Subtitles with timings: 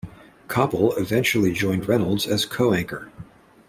[0.47, 3.11] Koppel eventually joined Reynolds as co-anchor.